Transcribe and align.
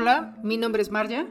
Hola, 0.00 0.32
mi 0.44 0.58
nombre 0.58 0.80
es 0.80 0.92
Marja 0.92 1.26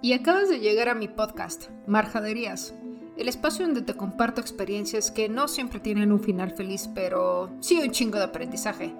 y 0.00 0.12
acabas 0.12 0.48
de 0.48 0.60
llegar 0.60 0.88
a 0.88 0.94
mi 0.94 1.08
podcast, 1.08 1.64
Marjaderías, 1.88 2.72
el 3.18 3.26
espacio 3.26 3.66
donde 3.66 3.82
te 3.82 3.94
comparto 3.94 4.40
experiencias 4.40 5.10
que 5.10 5.28
no 5.28 5.48
siempre 5.48 5.80
tienen 5.80 6.12
un 6.12 6.20
final 6.20 6.52
feliz, 6.52 6.88
pero 6.94 7.50
sí 7.58 7.80
un 7.82 7.90
chingo 7.90 8.18
de 8.18 8.24
aprendizaje. 8.26 8.94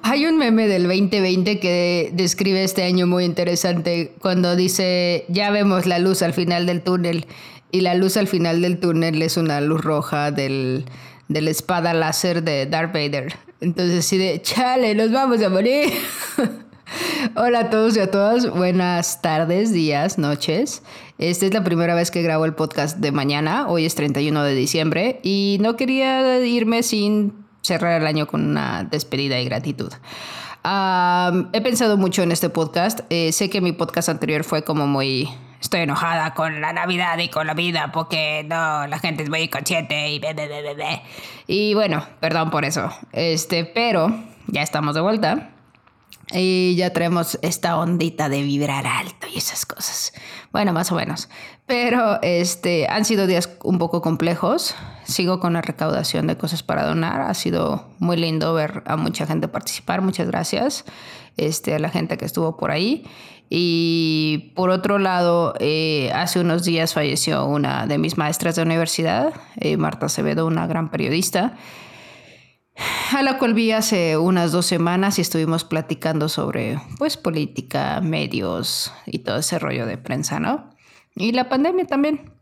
Hay 0.00 0.24
un 0.24 0.38
meme 0.38 0.66
del 0.66 0.84
2020 0.84 1.60
que 1.60 2.10
describe 2.14 2.64
este 2.64 2.84
año 2.84 3.06
muy 3.06 3.26
interesante 3.26 4.14
cuando 4.18 4.56
dice, 4.56 5.26
ya 5.28 5.50
vemos 5.50 5.84
la 5.84 5.98
luz 5.98 6.22
al 6.22 6.32
final 6.32 6.64
del 6.64 6.80
túnel 6.80 7.26
y 7.70 7.82
la 7.82 7.94
luz 7.96 8.16
al 8.16 8.28
final 8.28 8.62
del 8.62 8.80
túnel 8.80 9.20
es 9.20 9.36
una 9.36 9.60
luz 9.60 9.82
roja 9.82 10.30
del, 10.30 10.86
de 11.28 11.50
espada 11.50 11.92
láser 11.92 12.42
de 12.42 12.64
Darth 12.64 12.94
Vader. 12.94 13.45
Entonces, 13.60 14.04
sí 14.04 14.18
de, 14.18 14.42
chale, 14.42 14.94
nos 14.94 15.10
vamos 15.10 15.42
a 15.42 15.48
morir. 15.48 15.90
Hola 17.36 17.60
a 17.60 17.70
todos 17.70 17.96
y 17.96 18.00
a 18.00 18.10
todas, 18.10 18.50
buenas 18.50 19.22
tardes, 19.22 19.72
días, 19.72 20.18
noches. 20.18 20.82
Esta 21.18 21.46
es 21.46 21.54
la 21.54 21.64
primera 21.64 21.94
vez 21.94 22.10
que 22.10 22.22
grabo 22.22 22.44
el 22.44 22.54
podcast 22.54 22.98
de 22.98 23.12
mañana, 23.12 23.66
hoy 23.68 23.86
es 23.86 23.94
31 23.94 24.42
de 24.42 24.54
diciembre, 24.54 25.20
y 25.22 25.56
no 25.60 25.76
quería 25.76 26.38
irme 26.44 26.82
sin 26.82 27.32
cerrar 27.62 28.00
el 28.00 28.06
año 28.06 28.26
con 28.26 28.46
una 28.46 28.84
despedida 28.84 29.40
y 29.40 29.46
gratitud. 29.46 29.90
he 30.64 31.60
pensado 31.62 31.96
mucho 31.96 32.22
en 32.22 32.32
este 32.32 32.50
podcast, 32.50 33.00
eh, 33.08 33.32
sé 33.32 33.48
que 33.48 33.62
mi 33.62 33.72
podcast 33.72 34.10
anterior 34.10 34.44
fue 34.44 34.62
como 34.62 34.86
muy 34.86 35.30
estoy 35.66 35.80
enojada 35.80 36.32
con 36.32 36.60
la 36.60 36.72
Navidad 36.72 37.18
y 37.18 37.28
con 37.28 37.46
la 37.46 37.54
vida 37.54 37.90
porque 37.92 38.44
no, 38.48 38.86
la 38.86 38.98
gente 39.00 39.24
es 39.24 39.28
muy 39.28 39.40
inconsciente 39.40 40.08
y 40.10 40.20
bebé, 40.20 40.46
bebé, 40.46 41.02
Y 41.48 41.74
bueno, 41.74 42.06
perdón 42.20 42.50
por 42.50 42.64
eso. 42.64 42.90
Este, 43.12 43.64
pero 43.64 44.16
ya 44.46 44.62
estamos 44.62 44.94
de 44.94 45.00
vuelta. 45.00 45.50
Y 46.32 46.74
ya 46.76 46.92
traemos 46.92 47.38
esta 47.42 47.76
ondita 47.78 48.28
de 48.28 48.42
vibrar 48.42 48.84
alto 48.84 49.28
y 49.32 49.38
esas 49.38 49.64
cosas. 49.64 50.12
Bueno, 50.50 50.72
más 50.72 50.90
o 50.90 50.96
menos. 50.96 51.28
Pero 51.66 52.20
este, 52.22 52.88
han 52.88 53.04
sido 53.04 53.28
días 53.28 53.50
un 53.62 53.78
poco 53.78 54.02
complejos. 54.02 54.74
Sigo 55.04 55.38
con 55.38 55.52
la 55.52 55.62
recaudación 55.62 56.26
de 56.26 56.36
cosas 56.36 56.64
para 56.64 56.84
donar. 56.84 57.20
Ha 57.20 57.34
sido 57.34 57.88
muy 58.00 58.16
lindo 58.16 58.54
ver 58.54 58.82
a 58.86 58.96
mucha 58.96 59.26
gente 59.26 59.46
participar. 59.46 60.00
Muchas 60.00 60.26
gracias 60.26 60.84
este, 61.36 61.74
a 61.74 61.78
la 61.78 61.90
gente 61.90 62.16
que 62.16 62.24
estuvo 62.24 62.56
por 62.56 62.70
ahí. 62.70 63.04
Y 63.48 64.52
por 64.56 64.70
otro 64.70 64.98
lado, 64.98 65.54
eh, 65.60 66.10
hace 66.14 66.40
unos 66.40 66.64
días 66.64 66.94
falleció 66.94 67.44
una 67.46 67.86
de 67.86 67.98
mis 67.98 68.18
maestras 68.18 68.56
de 68.56 68.62
universidad, 68.62 69.32
eh, 69.56 69.76
Marta 69.76 70.06
Acevedo, 70.06 70.46
una 70.46 70.66
gran 70.66 70.90
periodista, 70.90 71.56
a 73.12 73.22
la 73.22 73.38
cual 73.38 73.54
vi 73.54 73.70
hace 73.70 74.16
unas 74.16 74.50
dos 74.50 74.66
semanas 74.66 75.18
y 75.18 75.22
estuvimos 75.22 75.64
platicando 75.64 76.28
sobre 76.28 76.80
pues 76.98 77.16
política, 77.16 78.00
medios 78.00 78.92
y 79.06 79.20
todo 79.20 79.38
ese 79.38 79.58
rollo 79.60 79.86
de 79.86 79.96
prensa, 79.96 80.40
¿no? 80.40 80.70
Y 81.14 81.32
la 81.32 81.48
pandemia 81.48 81.86
también. 81.86 82.32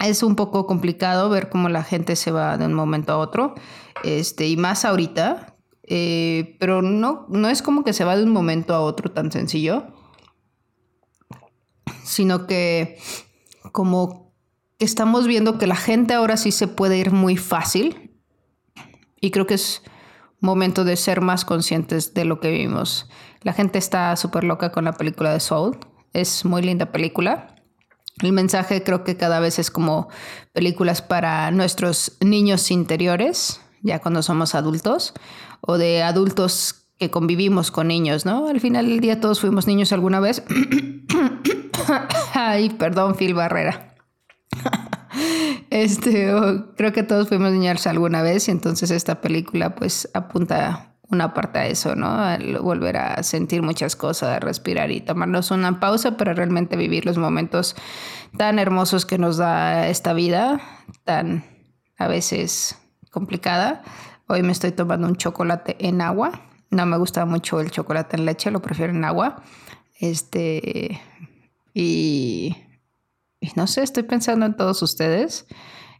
Es 0.00 0.24
un 0.24 0.34
poco 0.34 0.66
complicado 0.66 1.30
ver 1.30 1.48
cómo 1.48 1.68
la 1.68 1.84
gente 1.84 2.16
se 2.16 2.32
va 2.32 2.58
de 2.58 2.66
un 2.66 2.74
momento 2.74 3.12
a 3.12 3.18
otro, 3.18 3.54
este, 4.02 4.48
y 4.48 4.56
más 4.56 4.84
ahorita, 4.84 5.53
eh, 5.86 6.56
pero 6.58 6.82
no, 6.82 7.26
no 7.28 7.48
es 7.48 7.62
como 7.62 7.84
que 7.84 7.92
se 7.92 8.04
va 8.04 8.16
de 8.16 8.24
un 8.24 8.30
momento 8.30 8.74
a 8.74 8.80
otro 8.80 9.10
tan 9.10 9.30
sencillo 9.30 9.84
sino 12.04 12.46
que 12.46 12.98
como 13.72 14.34
estamos 14.78 15.26
viendo 15.26 15.58
que 15.58 15.66
la 15.66 15.76
gente 15.76 16.14
ahora 16.14 16.36
sí 16.36 16.52
se 16.52 16.68
puede 16.68 16.98
ir 16.98 17.10
muy 17.10 17.36
fácil 17.36 18.20
y 19.20 19.30
creo 19.30 19.46
que 19.46 19.54
es 19.54 19.82
momento 20.40 20.84
de 20.84 20.96
ser 20.96 21.22
más 21.22 21.44
conscientes 21.44 22.12
de 22.12 22.26
lo 22.26 22.38
que 22.38 22.50
vivimos. 22.50 23.08
La 23.40 23.54
gente 23.54 23.78
está 23.78 24.14
súper 24.16 24.44
loca 24.44 24.70
con 24.70 24.84
la 24.84 24.92
película 24.92 25.32
de 25.32 25.40
Soul, 25.40 25.78
es 26.12 26.44
muy 26.44 26.62
linda 26.62 26.92
película. 26.92 27.56
El 28.22 28.32
mensaje 28.32 28.84
creo 28.84 29.02
que 29.02 29.16
cada 29.16 29.40
vez 29.40 29.58
es 29.58 29.70
como 29.70 30.08
películas 30.52 31.02
para 31.02 31.50
nuestros 31.50 32.16
niños 32.20 32.70
interiores, 32.70 33.60
ya 33.82 34.00
cuando 34.00 34.22
somos 34.22 34.54
adultos, 34.54 35.14
o 35.66 35.78
de 35.78 36.02
adultos 36.02 36.86
que 36.98 37.10
convivimos 37.10 37.70
con 37.70 37.88
niños, 37.88 38.24
¿no? 38.24 38.48
Al 38.48 38.60
final 38.60 38.86
del 38.86 39.00
día 39.00 39.20
todos 39.20 39.40
fuimos 39.40 39.66
niños 39.66 39.92
alguna 39.92 40.20
vez. 40.20 40.42
Ay, 42.34 42.70
perdón, 42.70 43.14
Phil 43.16 43.34
Barrera. 43.34 43.94
Este, 45.70 46.32
creo 46.76 46.92
que 46.92 47.02
todos 47.02 47.26
fuimos 47.26 47.50
niños 47.50 47.84
alguna 47.88 48.22
vez 48.22 48.46
y 48.46 48.52
entonces 48.52 48.92
esta 48.92 49.20
película 49.20 49.74
pues 49.74 50.08
apunta 50.14 50.94
una 51.10 51.34
parte 51.34 51.58
a 51.58 51.66
eso, 51.66 51.96
¿no? 51.96 52.16
volver 52.62 52.96
a 52.96 53.22
sentir 53.24 53.62
muchas 53.62 53.96
cosas, 53.96 54.40
respirar 54.40 54.92
y 54.92 55.00
tomarnos 55.00 55.50
una 55.50 55.80
pausa 55.80 56.16
para 56.16 56.32
realmente 56.32 56.76
vivir 56.76 57.04
los 57.06 57.18
momentos 57.18 57.74
tan 58.36 58.60
hermosos 58.60 59.04
que 59.04 59.18
nos 59.18 59.36
da 59.36 59.88
esta 59.88 60.12
vida, 60.12 60.60
tan 61.04 61.44
a 61.98 62.08
veces 62.08 62.78
complicada. 63.10 63.82
Hoy 64.26 64.42
me 64.42 64.52
estoy 64.52 64.72
tomando 64.72 65.06
un 65.06 65.16
chocolate 65.16 65.76
en 65.86 66.00
agua. 66.00 66.32
No 66.70 66.86
me 66.86 66.96
gusta 66.96 67.26
mucho 67.26 67.60
el 67.60 67.70
chocolate 67.70 68.16
en 68.16 68.24
leche, 68.24 68.50
lo 68.50 68.62
prefiero 68.62 68.92
en 68.92 69.04
agua. 69.04 69.42
Este, 70.00 71.00
y, 71.74 72.56
no 73.54 73.66
sé, 73.66 73.82
estoy 73.82 74.04
pensando 74.04 74.46
en 74.46 74.56
todos 74.56 74.80
ustedes 74.80 75.46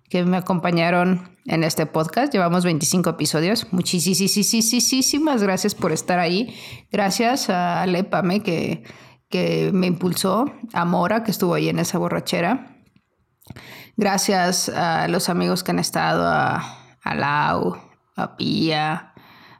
que 0.09 0.25
me 0.25 0.39
acompañaron 0.39 1.37
en 1.45 1.65
este 1.65 1.85
podcast. 1.85 2.33
Llevamos 2.33 2.65
25 2.65 3.11
episodios. 3.11 3.67
Muchísimas 3.73 5.43
gracias 5.43 5.75
por 5.75 5.93
estar 5.93 6.19
ahí. 6.19 6.57
Gracias 6.91 7.51
a 7.51 7.85
Lepame 7.87 8.43
que, 8.43 8.85
que 9.29 9.71
me 9.75 9.87
impulsó, 9.87 10.47
a 10.73 10.87
Mora 10.87 11.25
que 11.25 11.31
estuvo 11.31 11.53
ahí 11.53 11.69
en 11.69 11.79
esa 11.79 11.99
borrachera. 11.99 12.79
Gracias 13.99 14.71
a 14.71 15.09
los 15.09 15.29
amigos 15.29 15.63
que 15.63 15.73
han 15.73 15.79
estado, 15.79 16.27
a, 16.27 16.97
a 17.03 17.15
Lau, 17.15 17.77
a 18.17 18.37
Pía, 18.37 19.15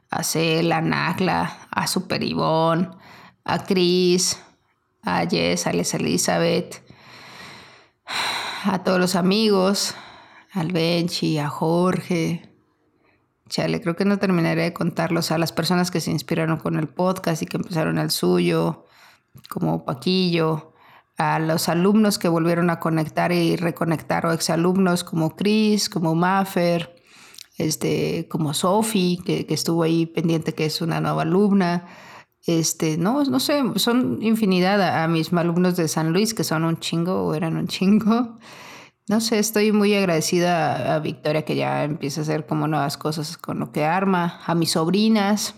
a 0.09 0.23
Cela, 0.23 0.77
a 0.77 0.81
Nagla, 0.81 1.67
a 1.71 1.87
Super 1.87 2.23
Ivonne, 2.23 2.89
a 3.43 3.63
Cris, 3.63 4.41
a 5.03 5.25
Jess, 5.25 5.67
a 5.67 5.71
Elizabeth, 5.71 6.83
a 8.65 8.83
todos 8.83 8.99
los 8.99 9.15
amigos, 9.15 9.95
al 10.51 10.71
Benchi, 10.71 11.37
a 11.37 11.49
Jorge. 11.49 12.49
Chale, 13.47 13.79
creo 13.81 13.95
que 13.95 14.05
no 14.05 14.17
terminaré 14.17 14.63
de 14.63 14.73
contarlos 14.73 15.31
a 15.31 15.37
las 15.37 15.51
personas 15.51 15.91
que 15.91 16.01
se 16.01 16.11
inspiraron 16.11 16.57
con 16.57 16.79
el 16.79 16.87
podcast 16.87 17.43
y 17.43 17.45
que 17.45 17.57
empezaron 17.57 17.99
el 17.99 18.09
suyo, 18.09 18.85
como 19.49 19.85
Paquillo, 19.85 20.73
a 21.17 21.39
los 21.39 21.69
alumnos 21.69 22.17
que 22.17 22.27
volvieron 22.27 22.69
a 22.69 22.79
conectar 22.79 23.31
y 23.31 23.55
reconectar, 23.55 24.25
o 24.25 24.31
exalumnos 24.31 25.03
como 25.03 25.35
Chris, 25.35 25.89
como 25.89 26.15
Maffer, 26.15 26.94
este, 27.57 28.27
como 28.29 28.53
Sophie, 28.53 29.19
que, 29.25 29.45
que 29.45 29.53
estuvo 29.53 29.83
ahí 29.83 30.05
pendiente, 30.05 30.53
que 30.53 30.65
es 30.65 30.81
una 30.81 30.99
nueva 31.01 31.23
alumna 31.23 31.85
este, 32.45 32.97
no, 32.97 33.23
no 33.23 33.39
sé, 33.39 33.63
son 33.77 34.21
infinidad 34.21 35.03
a, 35.03 35.07
mis 35.07 35.33
alumnos 35.33 35.75
de 35.75 35.87
San 35.87 36.13
Luis, 36.13 36.33
que 36.33 36.43
son 36.43 36.63
un 36.63 36.79
chingo 36.79 37.25
o 37.25 37.33
eran 37.33 37.57
un 37.57 37.67
chingo. 37.67 38.37
No 39.07 39.19
sé, 39.19 39.39
estoy 39.39 39.71
muy 39.71 39.93
agradecida 39.95 40.95
a 40.95 40.99
Victoria 40.99 41.43
que 41.43 41.55
ya 41.55 41.83
empieza 41.83 42.21
a 42.21 42.23
hacer 42.23 42.45
como 42.45 42.67
nuevas 42.67 42.97
cosas 42.97 43.37
con 43.37 43.59
lo 43.59 43.71
que 43.71 43.83
arma, 43.83 44.41
a 44.45 44.53
mis 44.53 44.71
sobrinas, 44.71 45.55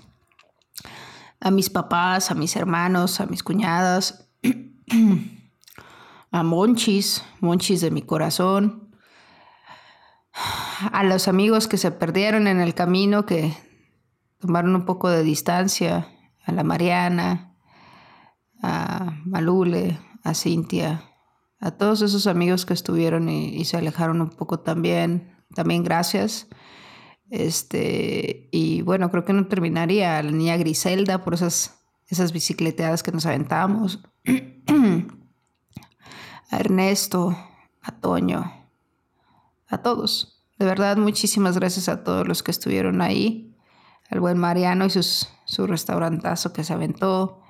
a 1.41 1.51
mis 1.51 1.69
papás, 1.69 2.31
a 2.31 2.35
mis 2.35 2.55
hermanos, 2.55 3.19
a 3.19 3.25
mis 3.25 3.43
cuñadas, 3.43 4.29
a 6.31 6.43
Monchis, 6.43 7.23
Monchis 7.41 7.81
de 7.81 7.91
mi 7.91 8.01
corazón, 8.01 8.86
a 10.79 11.03
los 11.03 11.27
amigos 11.27 11.67
que 11.67 11.77
se 11.77 11.91
perdieron 11.91 12.47
en 12.47 12.59
el 12.59 12.73
camino, 12.73 13.25
que 13.25 13.53
tomaron 14.39 14.75
un 14.75 14.85
poco 14.85 15.09
de 15.09 15.23
distancia 15.23 16.07
a 16.45 16.51
la 16.51 16.63
Mariana, 16.63 17.55
a 18.61 19.19
Malule, 19.25 19.99
a 20.23 20.33
Cintia, 20.33 21.03
a 21.59 21.71
todos 21.71 22.01
esos 22.01 22.27
amigos 22.27 22.65
que 22.65 22.73
estuvieron 22.73 23.29
y, 23.29 23.65
se 23.65 23.77
alejaron 23.77 24.21
un 24.21 24.29
poco 24.29 24.59
también. 24.59 25.35
También 25.55 25.83
gracias. 25.83 26.47
Este, 27.29 28.49
y 28.51 28.81
bueno, 28.81 29.09
creo 29.09 29.25
que 29.25 29.33
no 29.33 29.47
terminaría. 29.47 30.17
A 30.17 30.23
la 30.23 30.31
niña 30.31 30.57
Griselda 30.57 31.23
por 31.23 31.33
esas, 31.33 31.79
esas 32.07 32.31
bicicleteadas 32.31 33.01
que 33.01 33.11
nos 33.11 33.25
aventamos. 33.25 34.03
a 36.49 36.59
Ernesto, 36.59 37.35
a 37.81 37.91
Toño, 37.99 38.51
a 39.67 39.81
todos. 39.81 40.36
De 40.57 40.65
verdad, 40.65 40.97
muchísimas 40.97 41.57
gracias 41.57 41.89
a 41.89 42.03
todos 42.03 42.27
los 42.27 42.43
que 42.43 42.51
estuvieron 42.51 43.01
ahí. 43.01 43.53
Al 44.09 44.19
buen 44.19 44.37
Mariano 44.37 44.85
y 44.85 44.89
sus 44.89 45.29
su 45.47 45.65
restaurantazo 45.65 46.53
que 46.53 46.63
se 46.63 46.73
aventó 46.73 47.41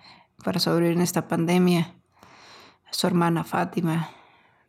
para 0.44 0.59
sobrevivir 0.59 0.98
en 0.98 1.01
esta 1.01 1.27
pandemia, 1.27 1.95
su 2.92 3.07
hermana 3.07 3.44
Fátima. 3.44 4.09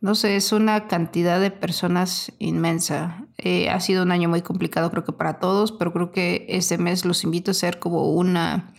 No 0.01 0.15
sé, 0.15 0.35
es 0.35 0.51
una 0.51 0.87
cantidad 0.87 1.39
de 1.39 1.51
personas 1.51 2.31
inmensa. 2.39 3.25
Eh, 3.37 3.69
ha 3.69 3.79
sido 3.79 4.03
un 4.03 4.11
año 4.11 4.29
muy 4.29 4.41
complicado 4.41 4.89
creo 4.89 5.03
que 5.03 5.11
para 5.11 5.39
todos, 5.39 5.71
pero 5.71 5.93
creo 5.93 6.11
que 6.11 6.45
este 6.49 6.77
mes 6.77 7.05
los 7.05 7.23
invito 7.23 7.51
a 7.51 7.53
hacer 7.53 7.79
como 7.79 8.09
una, 8.09 8.73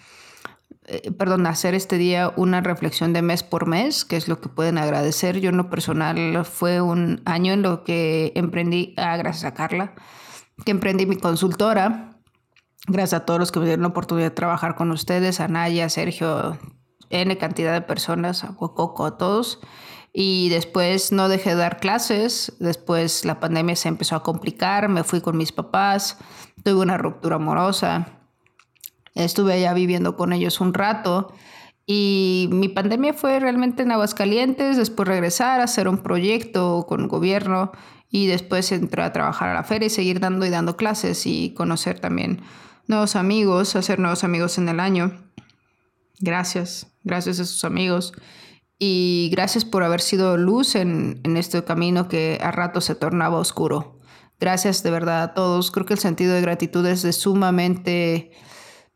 eh, 0.90 1.12
perdón, 1.12 1.46
hacer 1.46 1.74
este 1.74 1.98
día 1.98 2.32
una 2.36 2.60
reflexión 2.60 3.12
de 3.12 3.22
mes 3.22 3.44
por 3.44 3.66
mes, 3.66 4.04
que 4.04 4.16
es 4.16 4.26
lo 4.26 4.40
que 4.40 4.48
pueden 4.48 4.76
agradecer. 4.76 5.38
Yo 5.38 5.50
en 5.50 5.56
lo 5.56 5.70
personal 5.70 6.44
fue 6.44 6.80
un 6.80 7.22
año 7.26 7.52
en 7.52 7.62
lo 7.62 7.84
que 7.84 8.32
emprendí, 8.34 8.94
ah, 8.96 9.16
gracias 9.16 9.44
a 9.44 9.54
Carla, 9.54 9.94
que 10.64 10.72
emprendí 10.72 11.06
mi 11.06 11.16
consultora. 11.16 12.18
Gracias 12.88 13.20
a 13.20 13.24
todos 13.24 13.38
los 13.38 13.52
que 13.52 13.60
me 13.60 13.66
dieron 13.66 13.82
la 13.82 13.88
oportunidad 13.88 14.30
de 14.30 14.34
trabajar 14.34 14.74
con 14.74 14.90
ustedes, 14.90 15.38
a 15.38 15.46
Naya, 15.46 15.88
Sergio, 15.88 16.58
N 17.10 17.38
cantidad 17.38 17.72
de 17.72 17.82
personas, 17.82 18.42
a 18.42 18.56
Coco, 18.56 19.06
a 19.06 19.16
todos. 19.16 19.60
Y 20.12 20.48
después 20.48 21.12
no 21.12 21.28
dejé 21.28 21.50
de 21.50 21.56
dar 21.56 21.78
clases, 21.78 22.52
después 22.58 23.24
la 23.24 23.38
pandemia 23.38 23.76
se 23.76 23.86
empezó 23.86 24.16
a 24.16 24.24
complicar, 24.24 24.88
me 24.88 25.04
fui 25.04 25.20
con 25.20 25.36
mis 25.36 25.52
papás, 25.52 26.18
tuve 26.64 26.80
una 26.82 26.98
ruptura 26.98 27.36
amorosa, 27.36 28.19
estuve 29.14 29.54
allá 29.54 29.74
viviendo 29.74 30.16
con 30.16 30.32
ellos 30.32 30.60
un 30.60 30.74
rato 30.74 31.32
y 31.86 32.48
mi 32.52 32.68
pandemia 32.68 33.14
fue 33.14 33.40
realmente 33.40 33.82
en 33.82 33.90
Aguascalientes, 33.90 34.76
después 34.76 35.08
regresar 35.08 35.60
a 35.60 35.64
hacer 35.64 35.88
un 35.88 35.98
proyecto 35.98 36.86
con 36.88 37.00
el 37.00 37.08
gobierno 37.08 37.72
y 38.08 38.26
después 38.26 38.70
entrar 38.70 39.06
a 39.06 39.12
trabajar 39.12 39.48
a 39.48 39.54
la 39.54 39.64
feria 39.64 39.86
y 39.86 39.90
seguir 39.90 40.20
dando 40.20 40.46
y 40.46 40.50
dando 40.50 40.76
clases 40.76 41.26
y 41.26 41.52
conocer 41.54 41.98
también 41.98 42.42
nuevos 42.86 43.16
amigos, 43.16 43.76
hacer 43.76 43.98
nuevos 43.98 44.24
amigos 44.24 44.58
en 44.58 44.68
el 44.68 44.78
año. 44.78 45.20
Gracias, 46.20 46.86
gracias 47.02 47.40
a 47.40 47.44
sus 47.44 47.64
amigos 47.64 48.12
y 48.78 49.28
gracias 49.32 49.64
por 49.64 49.82
haber 49.82 50.00
sido 50.00 50.36
luz 50.36 50.74
en, 50.74 51.20
este 51.36 51.64
camino 51.64 52.08
que 52.08 52.38
a 52.42 52.50
rato 52.50 52.80
se 52.80 52.94
tornaba 52.94 53.38
oscuro. 53.38 53.98
Gracias 54.38 54.82
de 54.82 54.90
verdad 54.90 55.22
a 55.22 55.34
todos. 55.34 55.70
Creo 55.70 55.86
que 55.86 55.94
el 55.94 55.98
sentido 55.98 56.34
de 56.34 56.40
gratitud 56.40 56.86
es 56.86 57.02
de 57.02 57.12
sumamente 57.12 58.30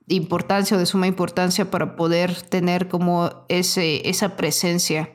importancia 0.09 0.77
o 0.77 0.81
de 0.81 0.87
suma 0.87 1.07
importancia 1.07 1.71
para 1.71 1.97
poder 1.97 2.43
tener 2.43 2.89
como 2.89 3.45
ese, 3.49 4.09
esa 4.09 4.37
presencia. 4.37 5.11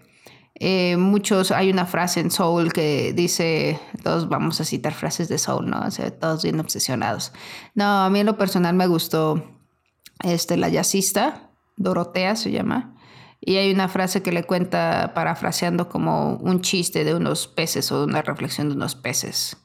Eh, 0.55 0.97
muchos, 0.97 1.51
hay 1.51 1.69
una 1.69 1.85
frase 1.85 2.19
en 2.19 2.31
Soul 2.31 2.73
que 2.73 3.13
dice, 3.13 3.79
todos 4.03 4.27
vamos 4.27 4.59
a 4.59 4.65
citar 4.65 4.93
frases 4.93 5.29
de 5.29 5.37
Soul, 5.37 5.69
¿no? 5.69 5.81
Todos 6.19 6.43
bien 6.43 6.59
obsesionados. 6.59 7.31
No, 7.75 8.03
a 8.03 8.09
mí 8.09 8.19
en 8.19 8.25
lo 8.25 8.37
personal 8.37 8.75
me 8.75 8.87
gustó 8.87 9.43
este, 10.23 10.57
la 10.57 10.67
jazzista, 10.67 11.51
Dorotea 11.77 12.35
se 12.35 12.51
llama, 12.51 12.97
y 13.39 13.55
hay 13.55 13.71
una 13.71 13.87
frase 13.87 14.21
que 14.21 14.33
le 14.33 14.43
cuenta, 14.43 15.13
parafraseando 15.15 15.87
como 15.87 16.35
un 16.35 16.61
chiste 16.61 17.05
de 17.05 17.15
unos 17.15 17.47
peces 17.47 17.89
o 17.91 18.03
una 18.03 18.21
reflexión 18.21 18.67
de 18.67 18.75
unos 18.75 18.95
peces, 18.95 19.55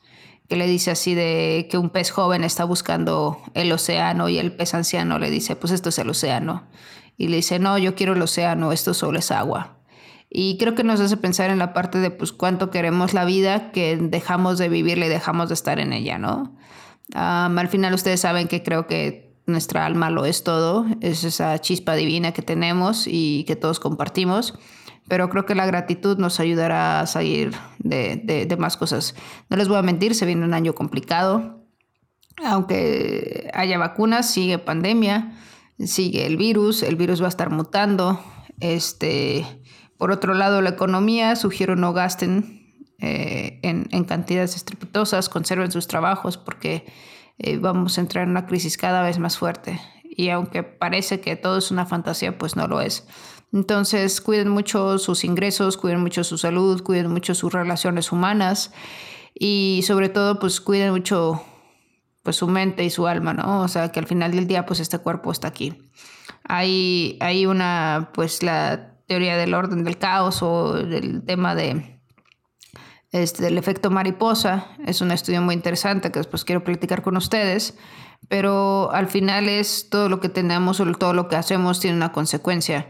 que 0.48 0.56
le 0.56 0.66
dice 0.66 0.90
así 0.90 1.14
de 1.14 1.68
que 1.70 1.78
un 1.78 1.90
pez 1.90 2.10
joven 2.10 2.44
está 2.44 2.64
buscando 2.64 3.38
el 3.54 3.72
océano 3.72 4.28
y 4.28 4.38
el 4.38 4.52
pez 4.52 4.74
anciano 4.74 5.18
le 5.18 5.30
dice, 5.30 5.56
pues 5.56 5.72
esto 5.72 5.88
es 5.88 5.98
el 5.98 6.10
océano. 6.10 6.64
Y 7.16 7.28
le 7.28 7.36
dice, 7.36 7.58
no, 7.58 7.78
yo 7.78 7.94
quiero 7.94 8.12
el 8.12 8.22
océano, 8.22 8.72
esto 8.72 8.92
solo 8.92 9.18
es 9.18 9.30
agua. 9.30 9.78
Y 10.28 10.58
creo 10.58 10.74
que 10.74 10.84
nos 10.84 11.00
hace 11.00 11.16
pensar 11.16 11.50
en 11.50 11.58
la 11.58 11.72
parte 11.72 11.98
de 11.98 12.10
pues 12.10 12.32
cuánto 12.32 12.70
queremos 12.70 13.14
la 13.14 13.24
vida 13.24 13.70
que 13.70 13.96
dejamos 13.96 14.58
de 14.58 14.68
vivirla 14.68 15.06
y 15.06 15.08
dejamos 15.08 15.48
de 15.48 15.54
estar 15.54 15.78
en 15.78 15.92
ella, 15.92 16.18
¿no? 16.18 16.56
al 17.12 17.68
final 17.68 17.92
ustedes 17.92 18.20
saben 18.20 18.48
que 18.48 18.62
creo 18.62 18.86
que 18.86 19.36
nuestra 19.46 19.84
alma 19.84 20.10
lo 20.10 20.24
es 20.24 20.42
todo, 20.42 20.86
es 21.00 21.22
esa 21.24 21.60
chispa 21.60 21.94
divina 21.94 22.32
que 22.32 22.42
tenemos 22.42 23.06
y 23.06 23.44
que 23.44 23.56
todos 23.56 23.78
compartimos. 23.78 24.58
Pero 25.08 25.28
creo 25.28 25.44
que 25.44 25.54
la 25.54 25.66
gratitud 25.66 26.18
nos 26.18 26.40
ayudará 26.40 27.00
a 27.00 27.06
salir 27.06 27.52
de, 27.78 28.56
más 28.58 28.76
cosas. 28.76 29.14
No 29.50 29.56
les 29.56 29.68
voy 29.68 29.78
a 29.78 29.82
mentir, 29.82 30.14
se 30.14 30.26
viene 30.26 30.44
un 30.44 30.54
año 30.54 30.74
complicado. 30.74 31.62
Aunque 32.44 33.50
haya 33.54 33.78
vacunas, 33.78 34.30
sigue 34.30 34.58
pandemia, 34.58 35.36
sigue 35.78 36.26
el 36.26 36.36
virus, 36.36 36.82
el 36.82 36.96
virus 36.96 37.20
va 37.20 37.26
a 37.26 37.28
estar 37.28 37.50
mutando. 37.50 38.20
Este, 38.60 39.46
por 39.98 40.10
otro 40.10 40.34
lado, 40.34 40.62
la 40.62 40.70
economía, 40.70 41.36
sugiero 41.36 41.76
no 41.76 41.92
gasten 41.92 42.64
eh, 42.98 43.60
en, 43.62 43.88
en 43.90 44.04
cantidades 44.04 44.56
estrepitosas, 44.56 45.28
conserven 45.28 45.70
sus 45.70 45.86
trabajos 45.86 46.38
porque 46.38 46.86
eh, 47.38 47.58
vamos 47.58 47.98
a 47.98 48.00
entrar 48.00 48.24
en 48.24 48.30
una 48.30 48.46
crisis 48.46 48.76
cada 48.76 49.02
vez 49.02 49.18
más 49.18 49.36
fuerte. 49.36 49.80
Y 50.04 50.28
aunque 50.28 50.62
parece 50.62 51.20
que 51.20 51.34
todo 51.36 51.58
es 51.58 51.70
una 51.70 51.86
fantasía, 51.86 52.38
pues 52.38 52.54
no 52.54 52.68
lo 52.68 52.80
es. 52.80 53.06
Entonces, 53.54 54.20
cuiden 54.20 54.48
mucho 54.48 54.98
sus 54.98 55.22
ingresos, 55.22 55.76
cuiden 55.76 56.00
mucho 56.00 56.24
su 56.24 56.36
salud, 56.36 56.82
cuiden 56.82 57.10
mucho 57.10 57.36
sus 57.36 57.52
relaciones 57.52 58.10
humanas 58.10 58.72
y 59.32 59.82
sobre 59.86 60.08
todo, 60.08 60.40
pues 60.40 60.60
cuiden 60.60 60.90
mucho 60.90 61.40
pues 62.24 62.34
su 62.34 62.48
mente 62.48 62.82
y 62.82 62.90
su 62.90 63.06
alma, 63.06 63.32
¿no? 63.32 63.60
O 63.62 63.68
sea, 63.68 63.92
que 63.92 64.00
al 64.00 64.06
final 64.06 64.32
del 64.32 64.48
día, 64.48 64.66
pues 64.66 64.80
este 64.80 64.98
cuerpo 64.98 65.30
está 65.30 65.46
aquí. 65.46 65.88
Hay, 66.42 67.16
hay 67.20 67.46
una, 67.46 68.10
pues 68.12 68.42
la 68.42 68.96
teoría 69.06 69.36
del 69.36 69.54
orden 69.54 69.84
del 69.84 69.98
caos 69.98 70.42
o 70.42 70.72
del 70.72 71.22
tema 71.24 71.54
de 71.54 72.00
este, 73.12 73.44
del 73.44 73.56
efecto 73.56 73.88
mariposa. 73.88 74.66
Es 74.84 75.00
un 75.00 75.12
estudio 75.12 75.40
muy 75.42 75.54
interesante 75.54 76.10
que 76.10 76.18
después 76.18 76.44
quiero 76.44 76.64
platicar 76.64 77.02
con 77.02 77.16
ustedes, 77.16 77.78
pero 78.28 78.90
al 78.90 79.06
final 79.06 79.48
es 79.48 79.88
todo 79.90 80.08
lo 80.08 80.18
que 80.18 80.28
tenemos 80.28 80.80
o 80.80 80.92
todo 80.94 81.12
lo 81.12 81.28
que 81.28 81.36
hacemos 81.36 81.78
tiene 81.78 81.96
una 81.96 82.10
consecuencia, 82.10 82.88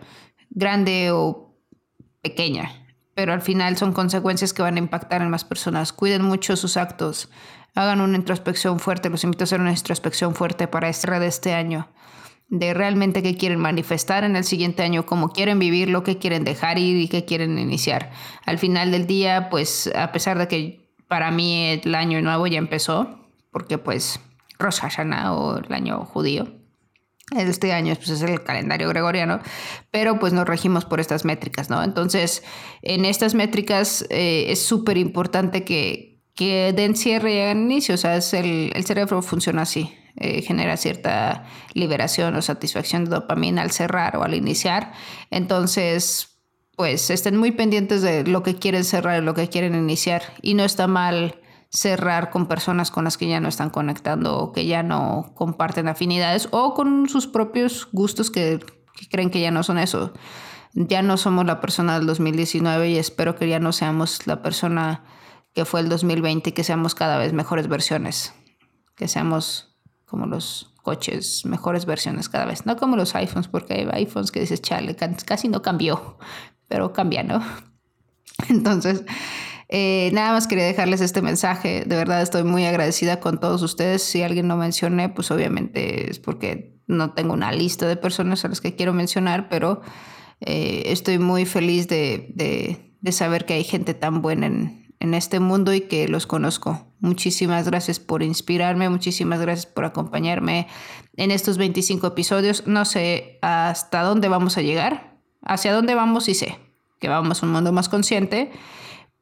grande 0.54 1.10
o 1.10 1.54
pequeña, 2.22 2.72
pero 3.14 3.32
al 3.32 3.42
final 3.42 3.76
son 3.76 3.92
consecuencias 3.92 4.52
que 4.52 4.62
van 4.62 4.76
a 4.76 4.80
impactar 4.80 5.20
en 5.20 5.30
más 5.30 5.44
personas. 5.44 5.92
Cuiden 5.92 6.22
mucho 6.22 6.56
sus 6.56 6.76
actos, 6.76 7.28
hagan 7.74 8.00
una 8.00 8.16
introspección 8.16 8.80
fuerte, 8.80 9.10
los 9.10 9.24
invito 9.24 9.42
a 9.42 9.46
hacer 9.46 9.60
una 9.60 9.72
introspección 9.72 10.34
fuerte 10.34 10.66
para 10.66 10.88
este 10.88 11.10
de 11.18 11.26
este 11.26 11.52
año 11.52 11.88
de 12.48 12.74
realmente 12.74 13.22
qué 13.22 13.36
quieren 13.36 13.58
manifestar 13.58 14.24
en 14.24 14.36
el 14.36 14.44
siguiente 14.44 14.82
año, 14.82 15.06
cómo 15.06 15.30
quieren 15.30 15.58
vivir, 15.58 15.88
lo 15.88 16.02
que 16.02 16.18
quieren 16.18 16.44
dejar 16.44 16.78
ir 16.78 16.96
y 16.96 17.08
qué 17.08 17.24
quieren 17.24 17.58
iniciar. 17.58 18.12
Al 18.44 18.58
final 18.58 18.90
del 18.90 19.06
día, 19.06 19.48
pues 19.50 19.90
a 19.94 20.12
pesar 20.12 20.38
de 20.38 20.48
que 20.48 20.90
para 21.08 21.30
mí 21.30 21.80
el 21.82 21.94
año 21.94 22.20
nuevo 22.22 22.46
ya 22.46 22.58
empezó, 22.58 23.18
porque 23.50 23.78
pues 23.78 24.20
Rosh 24.58 24.80
Hashanah 24.80 25.34
o 25.34 25.58
el 25.58 25.72
año 25.72 26.04
judío, 26.04 26.48
este 27.32 27.72
año 27.72 27.94
pues, 27.96 28.10
es 28.10 28.22
el 28.22 28.42
calendario 28.42 28.88
gregoriano, 28.88 29.40
pero 29.90 30.18
pues 30.18 30.32
nos 30.32 30.46
regimos 30.46 30.84
por 30.84 31.00
estas 31.00 31.24
métricas, 31.24 31.70
¿no? 31.70 31.82
Entonces, 31.82 32.42
en 32.82 33.04
estas 33.04 33.34
métricas 33.34 34.06
eh, 34.10 34.46
es 34.48 34.64
súper 34.64 34.98
importante 34.98 35.64
que, 35.64 36.22
que 36.34 36.72
den 36.74 36.96
cierre 36.96 37.34
y 37.34 37.40
hagan 37.40 37.62
inicio, 37.62 37.94
o 37.94 37.98
sea, 37.98 38.16
es 38.16 38.34
el, 38.34 38.72
el 38.74 38.84
cerebro 38.84 39.22
funciona 39.22 39.62
así. 39.62 39.94
Eh, 40.16 40.42
genera 40.42 40.76
cierta 40.76 41.44
liberación 41.72 42.36
o 42.36 42.42
satisfacción 42.42 43.04
de 43.04 43.10
dopamina 43.10 43.62
al 43.62 43.72
cerrar 43.72 44.16
o 44.16 44.22
al 44.22 44.34
iniciar. 44.34 44.92
Entonces, 45.30 46.38
pues 46.76 47.10
estén 47.10 47.36
muy 47.36 47.50
pendientes 47.50 48.02
de 48.02 48.24
lo 48.24 48.44
que 48.44 48.54
quieren 48.54 48.84
cerrar 48.84 49.20
y 49.20 49.24
lo 49.24 49.34
que 49.34 49.48
quieren 49.48 49.74
iniciar. 49.74 50.22
Y 50.40 50.54
no 50.54 50.64
está 50.64 50.86
mal 50.86 51.40
cerrar 51.74 52.30
con 52.30 52.46
personas 52.46 52.92
con 52.92 53.04
las 53.04 53.18
que 53.18 53.26
ya 53.26 53.40
no 53.40 53.48
están 53.48 53.68
conectando 53.68 54.38
o 54.38 54.52
que 54.52 54.64
ya 54.64 54.84
no 54.84 55.32
comparten 55.34 55.88
afinidades 55.88 56.48
o 56.52 56.72
con 56.72 57.08
sus 57.08 57.26
propios 57.26 57.88
gustos 57.90 58.30
que, 58.30 58.64
que 58.94 59.08
creen 59.08 59.28
que 59.28 59.40
ya 59.40 59.50
no 59.50 59.64
son 59.64 59.78
eso. 59.78 60.12
Ya 60.74 61.02
no 61.02 61.16
somos 61.16 61.44
la 61.46 61.60
persona 61.60 61.98
del 61.98 62.06
2019 62.06 62.90
y 62.90 62.96
espero 62.96 63.34
que 63.34 63.48
ya 63.48 63.58
no 63.58 63.72
seamos 63.72 64.26
la 64.26 64.40
persona 64.40 65.04
que 65.52 65.64
fue 65.64 65.80
el 65.80 65.88
2020 65.88 66.50
y 66.50 66.52
que 66.52 66.64
seamos 66.64 66.94
cada 66.94 67.18
vez 67.18 67.32
mejores 67.32 67.68
versiones, 67.68 68.34
que 68.96 69.08
seamos 69.08 69.76
como 70.04 70.26
los 70.26 70.72
coches, 70.82 71.44
mejores 71.44 71.86
versiones 71.86 72.28
cada 72.28 72.44
vez. 72.44 72.66
No 72.66 72.76
como 72.76 72.96
los 72.96 73.16
iPhones, 73.16 73.48
porque 73.48 73.74
hay 73.74 74.02
iPhones 74.02 74.30
que 74.30 74.40
dices, 74.40 74.62
chale, 74.62 74.94
casi 74.94 75.48
no 75.48 75.60
cambió, 75.62 76.18
pero 76.68 76.92
cambia, 76.92 77.24
¿no? 77.24 77.42
Entonces, 78.48 79.04
eh, 79.76 80.10
nada 80.12 80.30
más 80.30 80.46
quería 80.46 80.66
dejarles 80.66 81.00
este 81.00 81.20
mensaje. 81.20 81.82
De 81.84 81.96
verdad 81.96 82.22
estoy 82.22 82.44
muy 82.44 82.64
agradecida 82.64 83.18
con 83.18 83.40
todos 83.40 83.60
ustedes. 83.60 84.04
Si 84.04 84.22
alguien 84.22 84.46
no 84.46 84.56
mencioné, 84.56 85.08
pues 85.08 85.32
obviamente 85.32 86.08
es 86.12 86.20
porque 86.20 86.78
no 86.86 87.10
tengo 87.10 87.32
una 87.32 87.50
lista 87.50 87.88
de 87.88 87.96
personas 87.96 88.44
a 88.44 88.48
las 88.48 88.60
que 88.60 88.76
quiero 88.76 88.92
mencionar, 88.92 89.48
pero 89.48 89.80
eh, 90.38 90.84
estoy 90.86 91.18
muy 91.18 91.44
feliz 91.44 91.88
de, 91.88 92.94
saber 93.10 93.46
que 93.46 93.54
hay 93.54 93.64
gente 93.64 93.94
tan 93.94 94.22
buena 94.22 94.46
en, 94.46 94.94
en 95.00 95.12
este 95.12 95.40
mundo 95.40 95.74
y 95.74 95.80
que 95.80 96.06
los 96.06 96.28
conozco. 96.28 96.86
Muchísimas 97.00 97.68
gracias 97.68 97.98
por 97.98 98.22
inspirarme, 98.22 98.88
muchísimas 98.88 99.40
gracias 99.40 99.66
por 99.66 99.86
acompañarme 99.86 100.68
en 101.16 101.32
estos 101.32 101.58
25 101.58 102.06
episodios. 102.06 102.68
No 102.68 102.84
sé 102.84 103.40
hasta 103.42 104.04
dónde 104.04 104.28
vamos 104.28 104.56
a 104.56 104.62
llegar, 104.62 105.18
hacia 105.42 105.74
dónde 105.74 105.96
vamos 105.96 106.28
y 106.28 106.34
sé 106.34 106.58
que 107.00 107.08
vamos 107.08 107.42
a 107.42 107.46
un 107.46 107.52
mundo 107.52 107.70
más 107.72 107.88
consciente, 107.88 108.52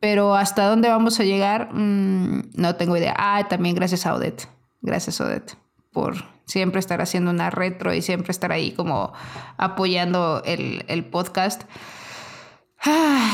pero 0.03 0.35
hasta 0.35 0.67
dónde 0.67 0.89
vamos 0.89 1.21
a 1.21 1.23
llegar 1.23 1.73
mm, 1.73 2.51
no 2.57 2.75
tengo 2.75 2.97
idea. 2.97 3.15
Ah, 3.17 3.47
también 3.49 3.77
gracias 3.77 4.05
a 4.05 4.15
Odette, 4.17 4.49
gracias 4.81 5.21
Odette 5.21 5.57
por 5.93 6.17
siempre 6.45 6.81
estar 6.81 7.01
haciendo 7.01 7.31
una 7.31 7.51
retro 7.51 7.95
y 7.95 8.03
siempre 8.03 8.33
estar 8.33 8.51
ahí 8.51 8.73
como 8.73 9.13
apoyando 9.59 10.43
el, 10.45 10.85
el 10.89 11.05
podcast. 11.05 11.63
Ay, 12.81 13.31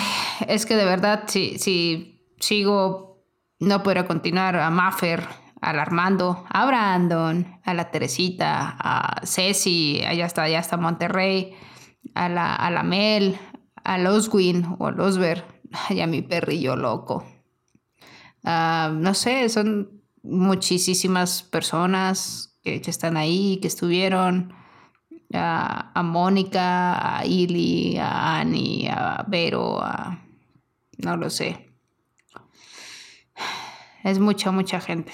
es 0.47 0.67
que 0.67 0.77
de 0.77 0.85
verdad, 0.85 1.25
si, 1.27 1.59
si 1.59 2.21
sigo 2.39 3.25
no 3.61 3.83
podría 3.83 4.07
continuar 4.07 4.55
a 4.57 4.69
Maffer, 4.69 5.27
al 5.63 5.79
Armando, 5.79 6.45
a 6.51 6.67
Brandon, 6.67 7.61
a 7.65 7.73
la 7.73 7.91
Teresita, 7.91 8.77
a 8.79 9.25
Ceci, 9.25 10.03
allá 10.07 10.27
está, 10.27 10.43
allá 10.43 10.59
está 10.59 10.77
Monterrey, 10.77 11.55
a 12.15 12.29
la, 12.29 12.55
a 12.55 12.71
la 12.71 12.83
Mel, 12.83 13.39
a 13.85 13.97
Loswin 13.97 14.77
o 14.79 14.89
a 14.89 14.91
Losber, 14.91 15.58
y 15.91 16.01
a 16.01 16.07
mi 16.07 16.23
perrillo 16.23 16.77
loco. 16.77 17.25
Ah, 18.45 18.91
no 18.95 19.15
sé, 19.15 19.49
son 19.49 20.03
muchísimas 20.23 21.43
personas 21.43 22.59
que, 22.63 22.81
están 22.85 23.17
ahí, 23.17 23.59
que 23.61 23.69
estuvieron. 23.69 24.55
A, 25.35 26.03
Mónica, 26.03 27.19
a 27.19 27.27
Ili, 27.27 27.99
a 27.99 28.39
Annie, 28.39 28.89
a 28.89 29.27
Vero, 29.29 29.79
a... 29.83 30.25
no 30.99 31.17
lo 31.19 31.29
sé. 31.29 31.71
Es 34.05 34.19
mucha, 34.19 34.51
mucha 34.51 34.81
gente. 34.81 35.13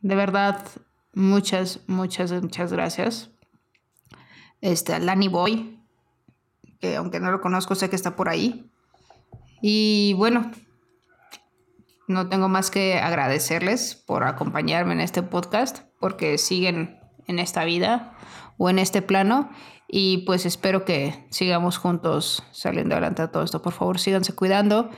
De 0.00 0.16
verdad, 0.16 0.66
muchas, 1.12 1.80
muchas, 1.86 2.32
muchas 2.32 2.72
gracias. 2.72 3.30
Este, 4.60 4.98
Lani 4.98 5.28
Boy, 5.28 5.78
que 6.80 6.96
aunque 6.96 7.20
no 7.20 7.30
lo 7.30 7.40
conozco, 7.40 7.76
sé 7.76 7.88
que 7.88 7.96
está 7.96 8.16
por 8.16 8.28
ahí. 8.28 8.71
Y 9.62 10.14
bueno, 10.14 10.50
no 12.08 12.28
tengo 12.28 12.48
más 12.48 12.70
que 12.70 12.98
agradecerles 12.98 13.94
por 13.94 14.24
acompañarme 14.24 14.92
en 14.92 15.00
este 15.00 15.22
podcast, 15.22 15.84
porque 16.00 16.36
siguen 16.36 16.98
en 17.26 17.38
esta 17.38 17.64
vida 17.64 18.16
o 18.58 18.68
en 18.68 18.78
este 18.78 19.02
plano. 19.02 19.50
Y 19.88 20.18
pues 20.26 20.46
espero 20.46 20.84
que 20.84 21.26
sigamos 21.30 21.78
juntos 21.78 22.42
saliendo 22.50 22.94
adelante 22.94 23.22
a 23.22 23.30
todo 23.30 23.44
esto. 23.44 23.62
Por 23.62 23.72
favor, 23.72 23.98
síganse 23.98 24.34
cuidando 24.34 24.90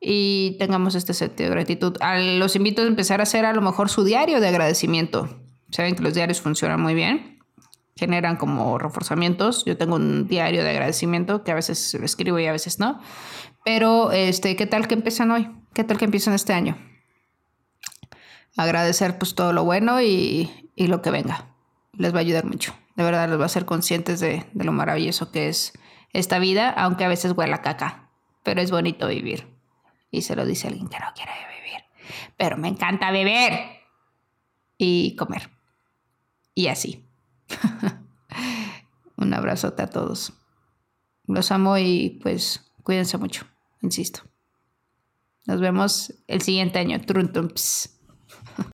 y 0.00 0.56
tengamos 0.58 0.94
este 0.94 1.14
sentido 1.14 1.50
de 1.50 1.56
gratitud. 1.56 1.96
los 2.38 2.56
invito 2.56 2.82
a 2.82 2.86
empezar 2.86 3.20
a 3.20 3.22
hacer 3.22 3.44
a 3.44 3.52
lo 3.52 3.62
mejor 3.62 3.88
su 3.88 4.04
diario 4.04 4.40
de 4.40 4.48
agradecimiento. 4.48 5.28
Saben 5.70 5.94
que 5.94 6.02
los 6.02 6.14
diarios 6.14 6.40
funcionan 6.40 6.80
muy 6.80 6.94
bien, 6.94 7.38
generan 7.96 8.36
como 8.36 8.78
reforzamientos. 8.78 9.64
Yo 9.64 9.76
tengo 9.76 9.96
un 9.96 10.26
diario 10.26 10.64
de 10.64 10.70
agradecimiento 10.70 11.44
que 11.44 11.52
a 11.52 11.54
veces 11.54 11.94
escribo 11.94 12.38
y 12.38 12.46
a 12.46 12.52
veces 12.52 12.78
no. 12.78 13.00
Pero, 13.64 14.12
este, 14.12 14.56
¿qué 14.56 14.66
tal 14.66 14.88
que 14.88 14.94
empiezan 14.94 15.30
hoy? 15.30 15.50
¿Qué 15.74 15.84
tal 15.84 15.98
que 15.98 16.04
empiezan 16.04 16.34
este 16.34 16.52
año? 16.52 16.76
Agradecer 18.56 19.18
pues 19.18 19.34
todo 19.34 19.52
lo 19.52 19.64
bueno 19.64 20.02
y, 20.02 20.50
lo 20.76 21.00
que 21.00 21.10
venga. 21.10 21.54
Les 21.92 22.12
va 22.12 22.18
a 22.18 22.20
ayudar 22.20 22.44
mucho. 22.44 22.74
De 22.96 23.04
verdad, 23.04 23.28
les 23.28 23.38
va 23.38 23.44
a 23.44 23.46
hacer 23.46 23.64
conscientes 23.64 24.20
de, 24.20 24.44
de 24.52 24.64
lo 24.64 24.72
maravilloso 24.72 25.30
que 25.30 25.48
es 25.48 25.72
esta 26.12 26.38
vida, 26.38 26.70
aunque 26.70 27.04
a 27.04 27.08
veces 27.08 27.32
huela 27.32 27.62
caca. 27.62 28.10
Pero 28.42 28.60
es 28.60 28.70
bonito 28.70 29.06
vivir. 29.08 29.46
Y 30.10 30.22
se 30.22 30.36
lo 30.36 30.44
dice 30.44 30.68
alguien 30.68 30.88
que 30.88 30.98
no 30.98 31.06
quiere 31.14 31.32
vivir. 31.56 31.84
Pero 32.36 32.56
me 32.56 32.68
encanta 32.68 33.10
beber 33.10 33.82
y 34.76 35.14
comer. 35.16 35.50
Y 36.54 36.66
así. 36.66 37.08
Un 39.16 39.32
abrazote 39.32 39.82
a 39.82 39.86
todos. 39.86 40.32
Los 41.26 41.52
amo 41.52 41.78
y 41.78 42.18
pues 42.22 42.72
cuídense 42.82 43.16
mucho, 43.16 43.46
insisto. 43.82 44.22
Nos 45.46 45.60
vemos 45.60 46.14
el 46.28 46.40
siguiente 46.42 46.78
año. 46.78 47.00
Truntumps. 47.00 47.98